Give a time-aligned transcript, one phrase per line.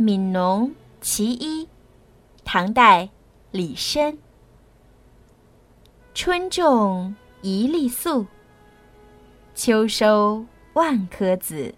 [0.02, 0.68] 《悯农·
[1.02, 1.64] 其一》，
[2.42, 3.10] 唐代，
[3.50, 4.16] 李绅。
[6.14, 8.26] 春种一粒粟，
[9.54, 11.74] 秋收万颗子。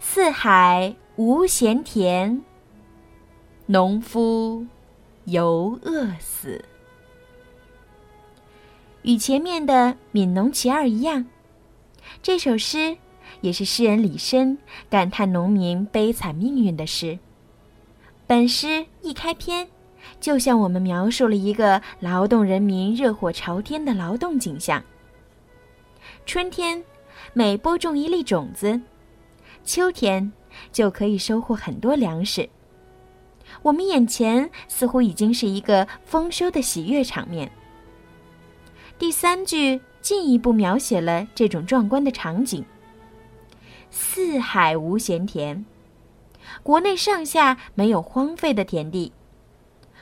[0.00, 2.42] 四海无闲田，
[3.64, 4.66] 农夫
[5.24, 6.62] 犹饿死。
[9.00, 9.72] 与前面的
[10.12, 11.24] 《悯农·其二》一样，
[12.22, 12.98] 这首诗。
[13.40, 14.56] 也是诗人李绅
[14.90, 17.18] 感叹农民悲惨命运的诗。
[18.26, 19.66] 本诗一开篇，
[20.20, 24.82] 就向我们描述了一个劳动人民热火朝天的劳动景象。
[26.24, 26.82] 春天，
[27.32, 28.80] 每播种一粒种子，
[29.64, 30.32] 秋天
[30.72, 32.48] 就可以收获很多粮食。
[33.60, 37.50] 我们眼前似乎已经是一个丰收的喜悦场面。
[38.98, 42.64] 第三句进一步描写了这种壮观的场景。
[43.94, 45.66] 四海无闲田，
[46.62, 49.12] 国内上下没有荒废的田地。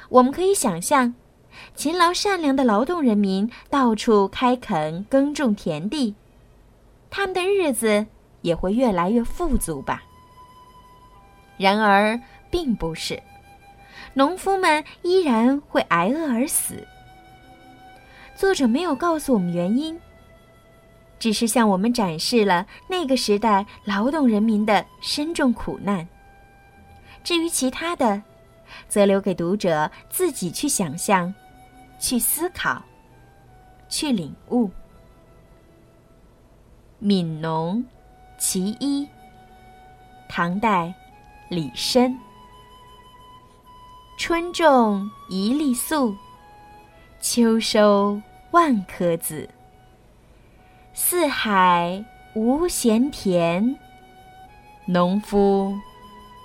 [0.09, 1.13] 我们可以想象，
[1.75, 6.15] 勤劳善良的劳动人民到处开垦耕种田地，
[7.11, 8.07] 他们的日子
[8.43, 10.05] 也会越来越富足吧。
[11.59, 13.21] 然而，并不是，
[14.15, 16.87] 农夫们依然会挨饿而死。
[18.37, 20.01] 作者没有告诉我们原因。
[21.21, 26.09] 只是向我们展示了那个时代劳动人民的深重苦难。
[27.23, 28.21] 至于其他的，
[28.89, 31.33] 则留给读者自己去想象、
[31.99, 32.83] 去思考、
[33.89, 34.67] 去领悟。
[37.03, 37.77] 《悯农·
[38.39, 39.05] 其一》，
[40.29, 40.93] 唐代，
[41.51, 42.17] 李绅。
[44.17, 46.15] 春种一粒粟，
[47.21, 49.49] 秋收万颗子。
[51.03, 53.75] 四海无闲田，
[54.85, 55.75] 农夫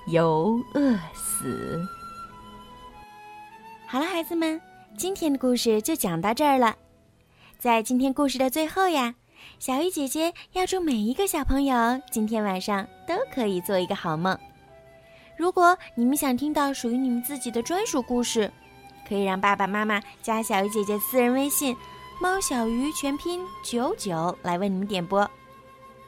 [0.08, 1.86] 犹饿死。
[3.86, 4.60] 好了，孩子们，
[4.98, 6.74] 今天的故事就讲到这儿了。
[7.60, 9.14] 在今天故事的最后呀，
[9.60, 14.36] 小鱼姐姐要祝每一个小朋友今天晚上都可以做一个好梦。
[15.38, 18.50] 如果你们想听到属于你们自己的专属故事，
[19.08, 21.76] 可以让爸爸妈妈加小鱼姐姐私人微信。
[22.20, 25.30] 猫小鱼全拼九九来为你们点播，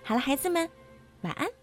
[0.04, 0.70] 好了，孩子们，
[1.22, 1.57] 晚安。